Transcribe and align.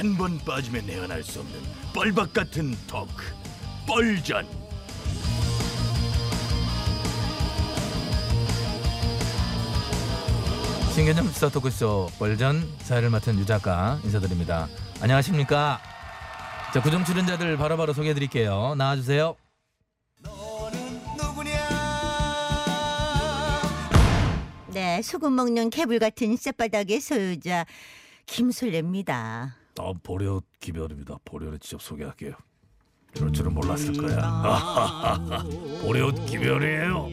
한 0.00 0.16
번 0.16 0.38
빠지면 0.38 0.86
내안할 0.86 1.22
수 1.22 1.40
없는 1.40 1.60
뻘박 1.94 2.32
같은 2.32 2.74
토크 2.86 3.22
뻘전 3.86 4.46
신개념 10.94 11.26
시사 11.28 11.50
토크쇼 11.50 12.08
벌전 12.18 12.66
사회를 12.78 13.10
맡은 13.10 13.38
유 13.38 13.44
작가 13.44 14.00
인사드립니다. 14.02 14.68
안녕하십니까? 15.02 15.78
자, 16.72 16.80
구정 16.82 17.04
출연자들 17.04 17.58
바로바로 17.58 17.92
소개해 17.92 18.14
드릴게요. 18.14 18.74
나와주세요. 18.76 19.36
네, 24.72 25.02
소금 25.02 25.34
먹는 25.34 25.68
개불 25.68 25.98
같은 25.98 26.36
쌔바닥의 26.36 27.00
소유자 27.00 27.66
김솔래입니다. 28.26 29.59
나 29.80 29.92
보려 30.02 30.42
기별입니다 30.60 31.16
보려를 31.24 31.58
직접 31.58 31.80
소개할게요 31.80 32.34
이럴 33.16 33.32
줄은 33.32 33.54
몰랐을 33.54 33.94
거야 33.94 35.18
보려 35.82 36.10
기별이에요 36.12 37.08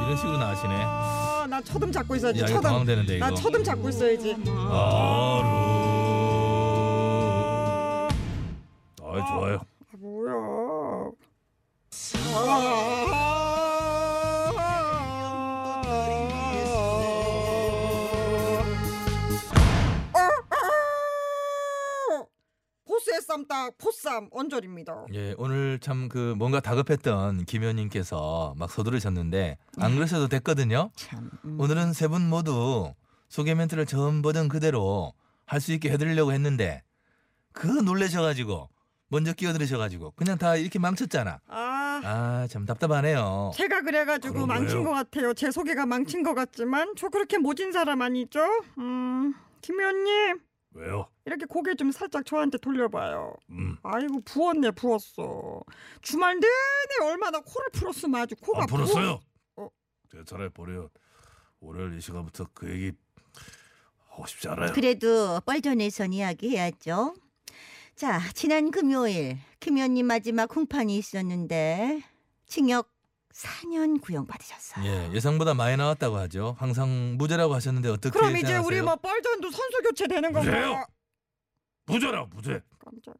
이런 0.00 0.16
식으로 0.16 0.38
나와시네. 0.38 0.74
아, 0.74 1.46
나 1.50 1.60
처듬 1.60 1.92
잡고 1.92 2.14
있어야지. 2.16 2.40
야, 2.40 2.44
이거 2.46 2.54
처듬. 2.54 2.62
당황되는데, 2.70 3.16
이거. 3.16 3.26
나 3.28 3.34
처듬 3.34 3.62
잡고 3.64 3.88
있어야지. 3.90 4.32
하루 4.32 4.48
아 9.02 9.26
좋아요 9.26 9.56
아, 9.56 9.96
뭐야? 9.98 10.32
보 11.90 13.17
쌈딱 23.32 23.76
포쌈 23.76 24.28
언절입니다. 24.32 25.04
예, 25.12 25.34
오늘 25.36 25.78
참 25.80 26.08
그 26.08 26.34
뭔가 26.38 26.60
다급했던 26.60 27.44
김 27.44 27.60
의원님께서 27.62 28.54
막 28.56 28.70
서두르셨는데 28.70 29.58
안 29.78 29.94
그러셔도 29.96 30.28
됐거든요. 30.28 30.90
참. 30.96 31.30
음. 31.44 31.60
오늘은 31.60 31.92
세 31.92 32.08
분 32.08 32.26
모두 32.30 32.94
소개 33.28 33.54
멘트를 33.54 33.84
전 33.84 34.22
버전 34.22 34.48
그대로 34.48 35.12
할 35.44 35.60
수 35.60 35.72
있게 35.74 35.90
해드리려고 35.90 36.32
했는데 36.32 36.82
그 37.52 37.66
놀래셔가지고 37.66 38.70
먼저 39.08 39.32
끼어들으셔가지고 39.34 40.12
그냥 40.16 40.38
다 40.38 40.56
이렇게 40.56 40.78
망쳤잖아. 40.78 41.40
아, 41.48 42.00
아참 42.44 42.64
답답하네요. 42.64 43.50
제가 43.54 43.82
그래가지고 43.82 44.46
망친? 44.46 44.84
것 44.84 44.90
같아요. 44.92 45.34
제 45.34 45.50
소개가 45.50 45.84
망친 45.84 46.22
것 46.22 46.32
같지만 46.34 46.94
저 46.96 47.08
그렇게 47.10 47.36
모진 47.36 47.72
사람 47.72 48.00
아니죠? 48.00 48.40
음, 48.78 49.34
김 49.60 49.80
의원님 49.80 50.40
왜요 50.72 51.08
이렇게 51.24 51.46
고개 51.46 51.74
좀 51.74 51.90
살짝 51.90 52.24
저한테 52.26 52.58
돌려봐요. 52.58 53.34
음 53.50 53.76
아이고 53.82 54.20
부었네 54.20 54.72
부었어. 54.72 55.62
주말 56.02 56.34
내내 56.38 57.10
얼마나 57.10 57.40
코를 57.40 57.70
풀었으면 57.72 58.20
아주 58.20 58.36
코가 58.36 58.62
안 58.62 58.66
풀었어요. 58.66 59.20
어. 59.56 59.68
제가 60.10 60.24
차라리 60.24 60.48
버려. 60.50 60.88
월요일 61.60 61.96
이 61.96 62.00
시간부터 62.00 62.46
그 62.54 62.70
얘기 62.70 62.92
하고 64.10 64.26
싶지 64.26 64.48
않아요. 64.48 64.72
그래도 64.72 65.40
뻘전에선 65.40 66.12
이야기해야죠. 66.12 67.14
자, 67.96 68.20
지난 68.32 68.70
금요일 68.70 69.38
김 69.58 69.76
의원님 69.76 70.06
마지막 70.06 70.54
홍판이 70.54 70.96
있었는데 70.96 72.02
징역 72.46 72.92
4년 73.34 74.00
구형 74.00 74.26
받으셨어요. 74.26 74.84
예, 74.84 75.10
예상보다 75.12 75.54
많이 75.54 75.76
나왔다고 75.76 76.16
하죠. 76.18 76.56
항상 76.58 77.16
무죄라고 77.18 77.54
하셨는데 77.54 77.88
어떻게 77.88 78.10
그럼 78.10 78.30
이제 78.36 78.46
생각하세요? 78.46 78.66
우리 78.66 78.82
뭐 78.82 78.96
뻘전도 78.96 79.50
선수 79.50 79.82
교체 79.82 80.06
되는 80.08 80.32
건가요? 80.32 80.52
무죄요? 80.52 80.86
무죄라 81.86 82.26
무죄. 82.30 82.62
깜짝. 82.78 83.14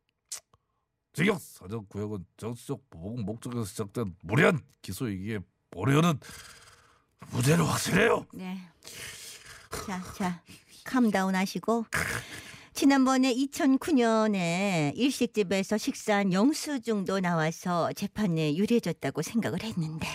징역 1.12 1.40
사정 1.40 1.84
구역은 1.88 2.24
정치적 2.36 2.90
보복 2.90 3.20
목적에서 3.22 3.64
시작된 3.64 4.16
무리한 4.22 4.60
기소 4.82 5.08
이기에 5.08 5.40
보려는 5.70 6.18
무죄로 7.30 7.64
확실해요. 7.64 8.26
네. 8.32 8.58
자, 9.86 10.02
자, 10.14 10.42
캄다운 10.84 11.34
하시고. 11.34 11.86
지난번에 12.78 13.34
2009년에 13.34 14.92
일식집에서 14.94 15.76
식사한 15.76 16.32
영수증도 16.32 17.18
나와서 17.18 17.92
재판에 17.92 18.54
유리해졌다고 18.54 19.20
생각을 19.20 19.64
했는데 19.64 20.06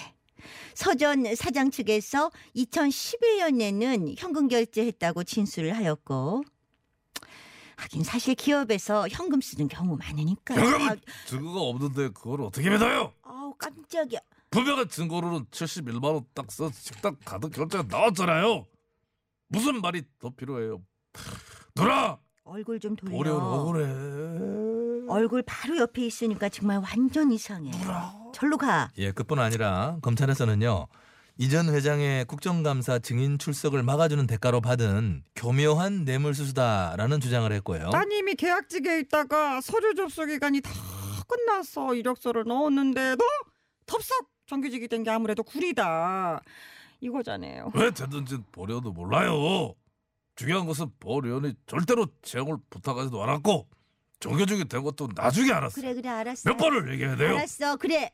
서전 0.73 1.35
사장 1.35 1.71
측에서 1.71 2.31
2011년에는 2.55 4.15
현금 4.17 4.47
결제했다고 4.47 5.25
진술을 5.25 5.75
하였고 5.75 6.45
하긴 7.75 8.05
사실 8.05 8.33
기업에서 8.33 9.09
현금 9.09 9.41
쓰는 9.41 9.67
경우 9.67 9.97
많으니까요. 9.97 10.61
현금은 10.61 11.01
증거가 11.27 11.59
없는데 11.59 12.11
그걸 12.11 12.43
어떻게 12.43 12.69
믿어요? 12.69 13.11
아, 13.23 13.29
아우 13.29 13.53
깜짝이야. 13.55 14.21
분명한 14.51 14.87
증거로는 14.87 15.47
71만 15.47 16.05
원딱써 16.05 16.71
식당 16.73 17.17
가득 17.25 17.49
결제가 17.51 17.83
나왔잖아요. 17.89 18.65
무슨 19.49 19.81
말이 19.81 20.03
더 20.17 20.29
필요해요? 20.29 20.81
누나 21.75 22.23
얼굴 22.45 22.79
좀 22.79 22.95
돌려. 22.95 23.11
보려는 23.15 23.41
억울해. 23.41 25.05
얼굴 25.09 25.43
바로 25.45 25.77
옆에 25.77 26.05
있으니까 26.05 26.49
정말 26.49 26.79
완전 26.79 27.31
이상해. 27.31 27.71
절로 28.33 28.57
가. 28.57 28.89
예, 28.97 29.11
그뿐 29.11 29.39
아니라 29.39 29.97
검찰에서는요. 30.01 30.87
이전 31.37 31.73
회장의 31.73 32.25
국정감사 32.25 32.99
증인 32.99 33.39
출석을 33.39 33.81
막아주는 33.81 34.27
대가로 34.27 34.61
받은 34.61 35.23
교묘한 35.35 36.03
뇌물수수다라는 36.05 37.21
주장을 37.21 37.51
했고요. 37.51 37.89
따님이 37.89 38.35
계약직에 38.35 38.99
있다가 38.99 39.59
서류 39.61 39.95
접수 39.95 40.25
기간이 40.25 40.61
다 40.61 40.69
끝나서 41.27 41.95
이력서를 41.95 42.43
넣었는데도 42.45 43.23
덥석 43.85 44.27
정규직이 44.45 44.87
된 44.87 45.03
게 45.03 45.09
아무래도 45.09 45.41
구리다 45.43 46.41
이거잖아요. 47.01 47.71
왜 47.73 47.89
됐는지 47.91 48.37
보려도 48.51 48.91
몰라요. 48.91 49.73
중요한 50.35 50.65
것은 50.65 50.91
보려니 50.99 51.53
절대로 51.67 52.07
채용을 52.21 52.57
부탁하지도 52.69 53.21
않았고 53.23 53.67
정규직이 54.19 54.65
된 54.65 54.83
것도 54.83 55.09
나중에 55.15 55.51
알았어. 55.51 55.79
그래 55.81 55.93
그래 55.93 56.09
알았어. 56.09 56.49
몇 56.49 56.57
번을 56.57 56.91
얘기해야 56.93 57.15
돼요? 57.15 57.35
알았어 57.37 57.75
그래. 57.77 58.11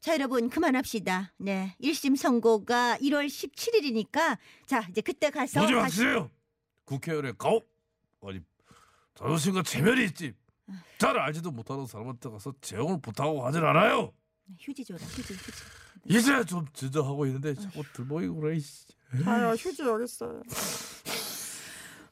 자 0.00 0.14
여러분 0.14 0.48
그만합시다. 0.48 1.32
네 1.38 1.74
1심 1.82 2.16
선고가 2.16 2.98
1월 3.00 3.26
17일이니까 3.26 4.38
자 4.66 4.86
이제 4.90 5.00
그때 5.00 5.30
가서 5.30 5.60
무죄 5.62 5.74
다시- 5.74 5.82
확실해요. 6.02 6.30
국회의원의 6.84 7.34
가오 7.38 7.62
아니 8.22 8.40
자존심과 9.14 9.62
체면이 9.64 10.04
있지. 10.06 10.34
잘 10.98 11.18
알지도 11.18 11.50
못하는 11.50 11.86
사람한테 11.86 12.28
가서 12.28 12.52
채용을 12.60 13.00
부탁하고 13.00 13.44
하진 13.46 13.64
않아요. 13.64 14.12
휴지 14.60 14.84
줘라 14.84 14.98
휴지 15.00 15.32
휴지. 15.34 15.52
이제 16.06 16.44
좀 16.44 16.66
진정하고 16.72 17.26
있는데 17.26 17.54
자꾸 17.54 17.82
들보이고 17.94 18.36
그래. 18.40 18.56
이씨. 18.56 18.86
아유 19.26 19.54
휴지 19.54 19.82
여기 19.82 20.04
있어요. 20.04 20.42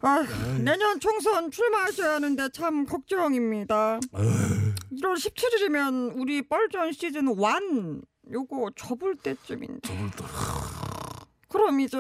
아 0.01 0.23
내년 0.63 1.01
총선 1.01 1.51
출마하셔야 1.51 2.15
하는데 2.17 2.49
참 2.51 2.85
걱정입니다. 2.87 3.99
1월 4.13 5.15
17일이면 5.15 6.13
우리 6.17 6.43
뻘전 6.43 6.93
시즌 6.93 7.27
1 7.29 8.03
요거 8.33 8.71
접을 8.77 9.17
때쯤인데 9.17 9.81
저걸 9.89 10.11
또 10.17 10.25
그럼 11.49 11.81
이제 11.81 11.97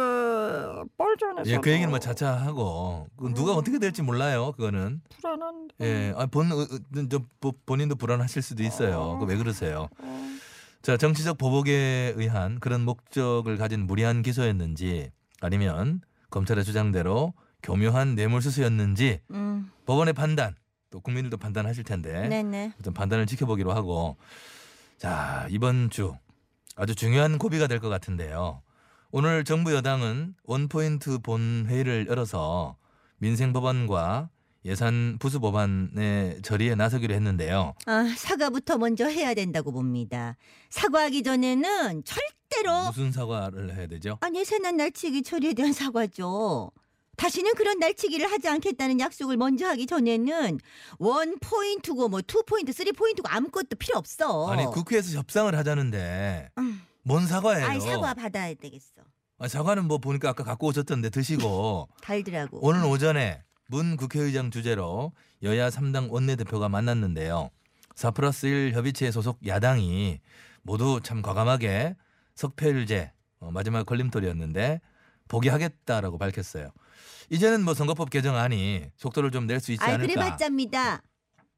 뻘전에서 0.98 1.50
예, 1.50 1.58
그 1.58 1.70
얘기는 1.70 1.88
뭐 1.88 1.98
자차 1.98 2.32
하고 2.32 3.06
그 3.16 3.32
누가 3.32 3.52
어떻게 3.54 3.78
될지 3.78 4.02
몰라요. 4.02 4.52
그거는 4.52 5.00
불안한데. 5.20 5.74
예, 5.80 6.12
아, 6.16 6.26
본 6.26 6.50
어, 6.52 6.56
어, 6.62 6.66
저, 7.10 7.20
보- 7.40 7.52
본인도 7.64 7.94
불안하실 7.94 8.42
수도 8.42 8.62
있어요. 8.62 9.18
그왜 9.20 9.36
그러세요? 9.36 9.88
자, 10.82 10.96
정치적 10.96 11.38
보복에 11.38 12.12
의한 12.16 12.60
그런 12.60 12.84
목적을 12.84 13.56
가진 13.56 13.86
무리한 13.86 14.22
기소였는지 14.22 15.10
아니면 15.40 16.00
검찰의 16.30 16.64
주장대로 16.64 17.32
교묘한 17.62 18.14
뇌물 18.14 18.42
수수였는지 18.42 19.20
음 19.30 19.70
법원의 19.86 20.14
판단 20.14 20.54
또 20.90 21.00
국민들도 21.00 21.36
판단하실 21.36 21.84
텐데 21.84 22.28
네네. 22.28 22.72
일단 22.78 22.94
판단을 22.94 23.26
지켜보기로 23.26 23.72
하고 23.72 24.16
자 24.98 25.46
이번 25.50 25.90
주 25.90 26.14
아주 26.76 26.94
중요한 26.94 27.38
고비가 27.38 27.66
될 27.66 27.80
것 27.80 27.88
같은데요. 27.88 28.62
오늘 29.10 29.44
정부 29.44 29.72
여당은 29.74 30.34
원포인트 30.44 31.18
본회의를 31.20 32.06
열어서 32.08 32.76
민생 33.18 33.52
법안과 33.52 34.28
예산 34.64 35.16
부수 35.20 35.38
법안의 35.40 36.42
처리에 36.42 36.74
나서기로 36.74 37.14
했는데요. 37.14 37.74
아 37.86 38.14
사과부터 38.16 38.78
먼저 38.78 39.06
해야 39.06 39.32
된다고 39.32 39.70
봅니다. 39.72 40.36
사과하기 40.70 41.22
전에는 41.22 42.02
절대로 42.04 42.86
무슨 42.88 43.12
사과를 43.12 43.74
해야 43.76 43.86
되죠? 43.86 44.18
아니 44.20 44.40
예산안 44.40 44.76
날치기 44.76 45.22
처리에 45.22 45.54
대한 45.54 45.72
사과죠. 45.72 46.72
다시는 47.16 47.54
그런 47.54 47.78
날치기를 47.78 48.30
하지 48.30 48.48
않겠다는 48.48 49.00
약속을 49.00 49.36
먼저 49.36 49.66
하기 49.68 49.86
전에는 49.86 50.58
one 50.98 51.38
point고 51.40 52.08
뭐 52.08 52.20
two 52.22 52.42
point, 52.44 52.72
three 52.72 52.92
point고 52.92 53.28
아무것도 53.28 53.76
필요 53.78 53.98
없어. 53.98 54.48
아니 54.50 54.64
국회에서 54.66 55.16
협상을 55.18 55.56
하자는데 55.56 56.50
음. 56.58 56.82
뭔 57.02 57.26
사과예요? 57.26 57.66
아이 57.66 57.80
사과 57.80 58.14
받아야 58.14 58.52
되겠어. 58.54 59.02
아, 59.38 59.48
사과는 59.48 59.86
뭐 59.86 59.98
보니까 59.98 60.30
아까 60.30 60.44
갖고 60.44 60.66
오셨던데 60.68 61.10
드시고 61.10 61.88
달더라고. 62.02 62.58
오늘 62.62 62.84
오전에 62.84 63.42
문 63.68 63.96
국회의장 63.96 64.50
주재로 64.50 65.12
여야 65.42 65.70
3당 65.70 66.10
원내대표가 66.10 66.68
만났는데요. 66.68 67.50
4 67.94 68.10
플러스 68.10 68.46
1 68.46 68.72
협의체에 68.74 69.10
소속 69.10 69.38
야당이 69.46 70.20
모두 70.62 71.00
참 71.02 71.22
과감하게 71.22 71.96
석패율제 72.34 73.12
어, 73.40 73.50
마지막 73.52 73.86
걸림돌이었는데 73.86 74.80
포기하겠다라고 75.28 76.18
밝혔어요. 76.18 76.70
이제는 77.30 77.64
뭐 77.64 77.74
선거법 77.74 78.10
개정안이 78.10 78.86
속도를 78.96 79.30
좀 79.30 79.46
낼 79.46 79.60
수 79.60 79.72
있지 79.72 79.82
아이 79.82 79.94
않을까. 79.94 80.12
그래봤자입니다. 80.14 81.02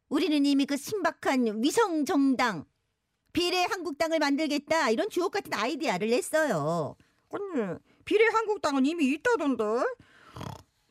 우리는 0.08 0.44
이미 0.46 0.64
그 0.66 0.76
신박한 0.76 1.62
위성 1.62 2.04
정당 2.04 2.64
비례 3.32 3.62
한국당을 3.64 4.18
만들겠다 4.18 4.90
이런 4.90 5.10
주옥 5.10 5.32
같은 5.32 5.52
아이디어를 5.52 6.08
냈어요. 6.08 6.96
아니 7.30 7.74
비례 8.04 8.24
한국당은 8.26 8.86
이미 8.86 9.06
있다던데. 9.12 9.64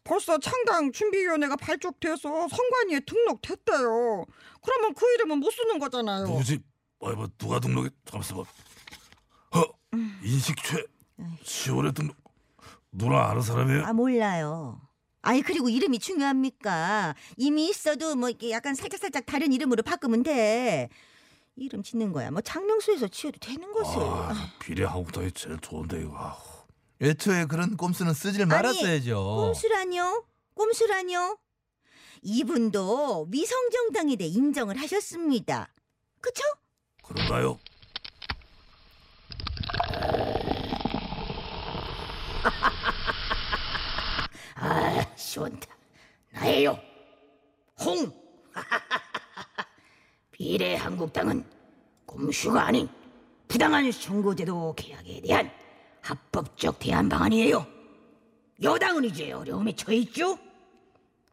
벌써 0.03 0.37
창당 0.39 0.93
준비위원회가 0.93 1.57
발족돼서 1.57 2.47
선관위에 2.47 3.01
등록됐대요. 3.01 4.25
그러면 4.61 4.93
그 4.93 5.05
이름은 5.15 5.39
못 5.39 5.51
쓰는 5.51 5.79
거잖아요. 5.79 6.27
누구지? 6.27 6.59
아이 7.01 7.13
뭐 7.13 7.27
누가 7.37 7.59
등록해? 7.59 7.89
잠시만. 8.05 8.45
어 9.51 9.63
인식최 10.23 10.85
10월에 11.43 11.93
등록. 11.93 12.15
누나 12.97 13.29
아는 13.29 13.41
사람이에요? 13.41 13.85
아 13.85 13.93
몰라요. 13.93 14.81
아이 15.21 15.41
그리고 15.41 15.69
이름이 15.69 15.99
중요합니까? 15.99 17.15
이미 17.37 17.69
있어도 17.69 18.15
뭐 18.15 18.29
이렇게 18.29 18.49
약간 18.51 18.73
살짝 18.75 18.99
살짝 18.99 19.25
다른 19.25 19.53
이름으로 19.53 19.83
바꾸면 19.83 20.23
돼. 20.23 20.89
이름 21.55 21.83
짓는 21.83 22.11
거야. 22.11 22.31
뭐 22.31 22.41
장명수에서 22.41 23.07
지어도 23.09 23.37
되는 23.39 23.71
것을. 23.71 24.01
아 24.01 24.51
비례 24.59 24.83
한국당이 24.85 25.31
제일 25.31 25.57
좋은데 25.59 26.01
이거. 26.01 26.17
아우. 26.17 26.35
애초에 27.01 27.45
그런 27.45 27.77
꼼수는 27.77 28.13
쓰질 28.13 28.47
말았어야죠. 28.47 29.23
꼼수라뇨? 29.23 30.23
꼼수라뇨? 30.55 31.37
이분도 32.23 33.27
위성 33.31 33.69
정당에 33.69 34.15
대해 34.15 34.29
인정을 34.31 34.77
하셨습니다. 34.77 35.67
그쵸? 36.19 36.41
그런가요? 37.03 37.59
아, 45.27 45.29
시원타. 45.29 45.67
나예요. 46.31 46.79
홍. 47.81 48.11
비례 50.31 50.75
한국당은 50.75 51.43
꼼수가 52.05 52.61
아닌 52.61 52.87
부당한 53.47 53.91
선거제도 53.91 54.73
계약에 54.75 55.21
대한 55.21 55.51
합법적 56.01 56.79
대안 56.79 57.09
방안이에요. 57.09 57.67
여당은 58.63 59.03
이제 59.05 59.33
어려움에 59.33 59.75
처해있죠? 59.75 60.39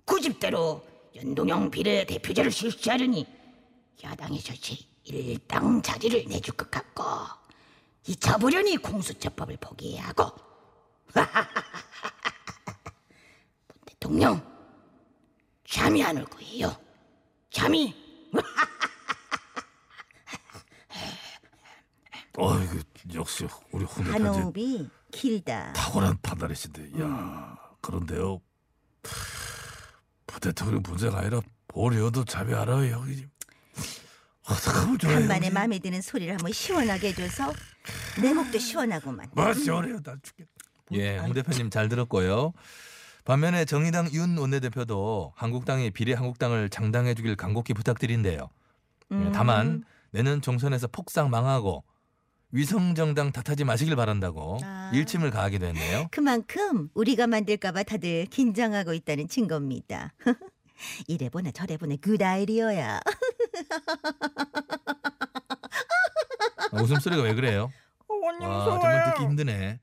구집대로 0.05 0.85
연동형 1.15 1.71
비례 1.71 2.05
대표제를 2.05 2.51
실시하려니 2.51 3.27
야당의 4.03 4.41
조치 4.41 4.89
일당 5.05 5.81
자리를 5.81 6.25
내줄 6.29 6.57
것 6.57 6.69
같고 6.71 7.05
잊혀보려니 8.07 8.79
공수처법을 8.79 9.57
포기해야 9.59 10.09
하고 10.09 10.33
대통령 14.05 14.39
잠이 15.67 16.05
안 16.05 16.19
올 16.19 16.27
거예요. 16.27 16.77
잠이 17.51 17.95
어이구 22.37 22.83
역시 23.15 23.47
우리 23.73 23.85
홍 23.87 24.05
단호흡이 24.05 24.91
길다. 25.11 25.73
탁월한 25.73 26.19
판단이신데. 26.21 27.01
야 27.01 27.57
그런데요. 27.81 28.43
부대통령 30.27 30.83
문제가 30.87 31.21
아니라 31.21 31.41
보려도 31.69 32.27
잠이 32.27 32.53
안 32.53 32.69
와요 32.69 32.97
형님. 32.97 33.31
어떡하면 34.47 34.99
좋아요. 34.99 35.15
간만에 35.15 35.47
형님? 35.47 35.55
마음에 35.55 35.79
드는 35.79 36.03
소리를 36.03 36.31
한번 36.35 36.53
시원하게 36.53 37.09
해줘서 37.09 37.55
내 38.21 38.35
목도 38.35 38.59
시원하구만. 38.59 39.31
뭐 39.33 39.55
시원해요 39.55 40.03
난 40.03 40.21
죽겠. 40.23 40.47
예, 40.93 41.17
홍 41.17 41.33
대표님 41.33 41.71
잘 41.71 41.89
들었고요. 41.89 42.53
반면에 43.25 43.65
정의당 43.65 44.13
윤 44.13 44.37
원내대표도 44.37 45.33
한국당이 45.35 45.91
비례 45.91 46.13
한국당을 46.13 46.69
장당해 46.69 47.15
주길 47.15 47.37
간곡히 47.37 47.73
부탁드린대요. 47.73 48.51
예, 49.13 49.15
음. 49.15 49.33
다만 49.33 49.85
내년 50.11 50.43
총선에서 50.43 50.89
폭삭 50.89 51.31
망하고 51.31 51.85
위성 52.51 52.95
정당 52.95 53.33
탓하지 53.33 53.65
마시길 53.65 53.97
바란다고 53.97 54.59
아. 54.63 54.91
일침을 54.93 55.31
가하기도 55.31 55.67
했네요. 55.67 56.09
그만큼 56.13 56.91
우리가 56.95 57.27
만들까봐 57.27 57.83
다들 57.85 58.27
긴장하고 58.27 58.93
있다는 58.93 59.27
증거입니다. 59.29 60.13
이래 61.09 61.31
보나 61.31 61.51
저래 61.51 61.79
보나. 61.79 61.97
아, 66.73 66.83
웃음소리가 66.83 67.23
왜 67.23 67.35
그래요? 67.35 67.73
어머님 68.07 68.43
와, 68.43 68.59
무서워요. 68.59 68.81
정말 68.81 69.05
듣기 69.05 69.25
힘드네. 69.25 69.81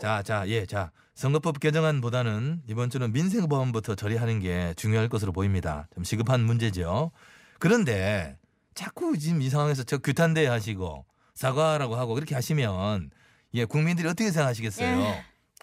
자, 0.00 0.22
자, 0.22 0.48
예, 0.48 0.66
자. 0.66 0.90
선거법 1.14 1.60
개정안보다는 1.60 2.62
이번 2.68 2.90
주는 2.90 3.12
민생보험부터 3.12 3.94
처리하는 3.94 4.40
게 4.40 4.74
중요할 4.76 5.08
것으로 5.08 5.32
보입니다. 5.32 5.86
좀 5.94 6.02
시급한 6.04 6.40
문제죠. 6.42 7.12
그런데 7.60 8.36
자꾸 8.74 9.16
지금 9.16 9.40
이 9.40 9.48
상황에서 9.48 9.84
저 9.84 9.98
규탄대 9.98 10.46
하시고 10.46 11.06
사과라고 11.34 11.94
하고 11.94 12.14
그렇게 12.14 12.34
하시면 12.34 13.10
예, 13.54 13.64
국민들이 13.64 14.08
어떻게 14.08 14.30
생각하시겠어요? 14.32 15.14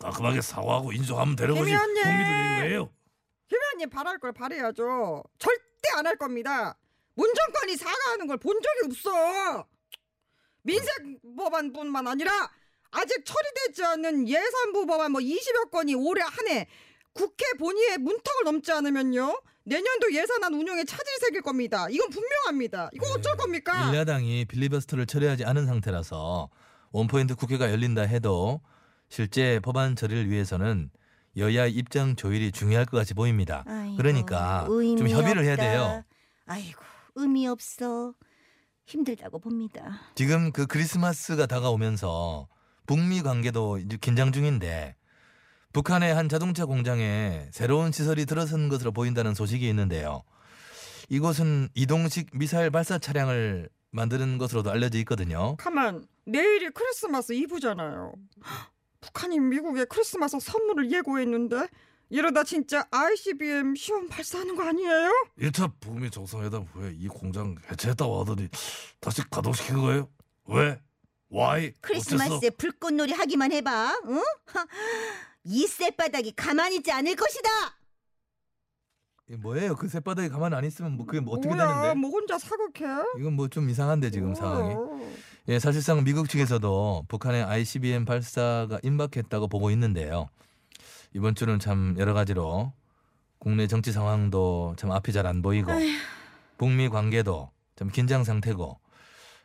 깔끔하게 0.02 0.42
사과하고 0.42 0.94
인정하면 0.94 1.36
되는 1.36 1.54
거지. 1.54 1.66
김의원님! 1.72 2.04
국민들 2.04 2.64
얘기예요. 2.64 2.90
김의원님 3.50 3.90
바랄 3.90 4.18
걸 4.20 4.32
바래야죠. 4.32 5.24
절대 5.38 5.62
안 5.98 6.08
할 6.08 6.16
겁니다. 6.18 6.78
문정권이 7.16 7.76
사과하는 7.76 8.28
걸 8.28 8.38
본 8.38 8.58
적이 8.62 8.86
없어. 8.96 9.66
민생 10.64 11.20
법안뿐만 11.38 12.08
아니라 12.08 12.32
아직 12.92 13.24
처리되지 13.26 13.84
않은 13.84 14.28
예산부 14.28 14.86
법안 14.86 15.12
뭐 15.12 15.22
20여 15.22 15.72
건이 15.72 15.96
올해 15.96 16.22
한 16.24 16.48
해 16.48 16.68
국회 17.14 17.46
본회의 17.60 17.98
문턱을 17.98 18.44
넘지 18.46 18.72
않으면요. 18.72 19.42
내년도 19.64 20.14
예산안 20.14 20.54
운영에 20.54 20.84
차질이 20.86 21.18
생길 21.20 21.42
겁니다. 21.42 21.88
이건 21.90 22.10
분명합니다. 22.10 22.90
이거 22.94 23.08
어쩔 23.12 23.36
겁니까? 23.38 23.90
일야당이 23.90 24.46
빌리버스터를 24.46 25.06
처리하지 25.06 25.46
않은 25.46 25.66
상태라서 25.68 26.50
원포인트 26.92 27.36
국회가 27.36 27.70
열린다 27.70 28.04
해도 28.04 28.62
실제 29.10 29.60
법안 29.60 29.96
처리를 29.96 30.30
위해서는 30.30 30.90
여야 31.38 31.66
입장 31.68 32.16
조율이 32.16 32.52
중요할 32.52 32.86
것 32.86 32.98
같이 32.98 33.14
보입니다. 33.14 33.64
아이고, 33.68 33.98
그러니까 33.98 34.66
좀 34.68 35.08
협의를 35.10 35.44
해야 35.44 35.54
없다. 35.54 35.64
돼요. 35.64 36.04
아이고 36.46 36.82
의미 37.16 37.48
없어. 37.48 38.14
힘들다고 38.86 39.40
봅니다. 39.40 40.02
지금 40.16 40.52
그 40.52 40.66
크리스마스가 40.66 41.46
다가오면서 41.46 42.48
북미 42.92 43.22
관계도 43.22 43.78
이제 43.78 43.98
긴장 44.02 44.34
중인데 44.34 44.98
북한의 45.72 46.14
한 46.14 46.28
자동차 46.28 46.66
공장에 46.66 47.48
새로운 47.54 47.94
시설이 47.94 48.26
들어선 48.26 48.68
것으로 48.68 48.92
보인다는 48.92 49.34
소식이 49.34 49.66
있는데요. 49.70 50.24
이곳은 51.08 51.70
이동식 51.74 52.32
미사일 52.34 52.70
발사 52.70 53.00
차량을 53.00 53.70
만드는 53.92 54.38
것으로도 54.38 54.72
알려져 54.72 54.98
있거든요. 55.00 55.56
가만 55.56 56.06
내일이 56.26 56.70
크리스마스 56.72 57.32
이브잖아요. 57.32 58.12
북한이 59.00 59.40
미국에 59.40 59.86
크리스마스 59.86 60.38
선물을 60.42 60.92
예고했는데 60.92 61.70
이러다 62.10 62.44
진짜 62.44 62.86
ICBM 62.92 63.76
시험 63.76 64.10
발사하는 64.10 64.58
거 64.58 64.68
아니에요? 64.68 65.28
1차 65.40 65.72
북미 65.80 66.12
정상회담 66.12 66.64
후에 66.74 66.92
이 66.98 67.08
공장 67.08 67.56
해체했다고 67.72 68.20
하더니 68.20 68.50
다시 69.00 69.22
가동시킨 69.30 69.78
거예요? 69.78 70.10
왜? 70.48 70.78
Why? 71.34 71.74
크리스마스에? 71.82 72.50
불꽃놀이 72.52 73.14
하기만 73.14 73.52
해봐. 73.52 74.02
응? 74.08 74.24
하, 74.48 74.66
이 75.46 75.66
쌔바닥이 75.68 76.34
가만히 76.36 76.78
있지 76.78 76.92
않을 76.92 77.16
것이다. 77.16 77.50
뭐예요? 79.40 79.76
그 79.78 79.88
쌔바닥에 79.88 80.28
가만 80.28 80.54
안 80.54 80.66
있으면 80.66 80.98
뭐 80.98 81.06
그게 81.06 81.22
뭐 81.22 81.36
어떻게 81.36 81.54
뭐야, 81.56 81.66
되는데? 81.68 81.94
뭐 82.00 82.10
혼자 82.10 82.38
사극해? 82.38 82.84
이건 83.18 83.34
뭐 83.34 83.48
좀 83.48 83.70
이상한데 83.70 84.12
지금 84.12 84.36
상황이. 84.36 84.74
어. 84.76 85.00
예, 85.48 85.58
사실상 85.58 86.04
미국 86.04 86.28
측에서도 86.30 87.06
북한의 87.08 87.44
ICBM 87.44 88.04
발사가 88.06 88.80
임박했다고 88.84 89.48
보고 89.48 89.72
있는데요. 89.72 90.28
이번 91.14 91.34
주는 91.36 91.60
참 91.60 91.96
여러 91.98 92.14
가지로 92.14 92.74
국내 93.40 93.68
정치 93.68 93.92
상황도 93.94 94.76
참 94.78 94.92
앞이 94.92 95.14
잘 95.14 95.26
안 95.26 95.42
보이고 95.42 95.72
북미 96.58 96.90
관계도 96.90 97.50
좀 97.78 97.90
긴장 97.90 98.24
상태고 98.26 98.80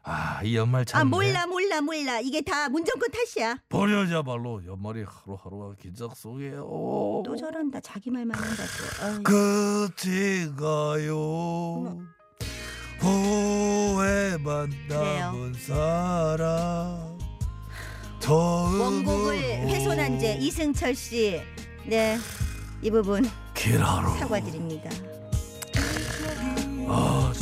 아, 0.08 0.40
이 0.44 0.56
연말 0.56 0.84
참 0.84 1.00
아 1.00 1.04
몰라 1.04 1.46
몰라 1.46 1.80
몰라. 1.80 2.20
이게 2.20 2.40
다 2.40 2.68
문정권 2.68 3.10
탓이야. 3.10 3.56
버려야말로 3.68 4.64
연말이 4.64 5.02
하루하루가 5.04 5.74
긴장 5.82 6.08
속에요. 6.14 6.60
또 7.24 7.36
저런다. 7.36 7.80
자기 7.80 8.10
말만 8.10 8.38
한다 8.38 8.62
또. 8.62 9.28
어이. 9.28 10.56
가요 10.56 11.98
후회만 13.00 14.70
남은 14.88 15.54
사람 15.54 17.18
처음으로 18.20 18.82
원곡을 18.84 19.36
훼손한 19.68 20.20
죄 20.20 20.34
이승철 20.36 20.94
씨. 20.94 21.40
네. 21.84 22.16
이 22.80 22.90
부분 22.90 23.28
길 23.54 23.82
하루. 23.82 24.16
사과드립니다. 24.18 24.88
아, 26.88 27.32